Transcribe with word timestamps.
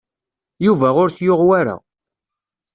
Yuba 0.65 0.89
ur 1.01 1.09
t-yuɣ 1.11 1.41
wara. 1.47 1.75